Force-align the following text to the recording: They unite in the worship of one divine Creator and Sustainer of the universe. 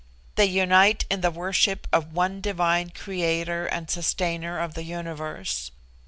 They 0.33 0.47
unite 0.47 1.05
in 1.11 1.21
the 1.21 1.29
worship 1.29 1.87
of 1.93 2.11
one 2.11 2.41
divine 2.41 2.89
Creator 2.89 3.67
and 3.67 3.87
Sustainer 3.87 4.57
of 4.57 4.73
the 4.73 4.81
universe. 4.83 5.69